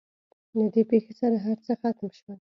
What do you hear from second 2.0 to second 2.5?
شول.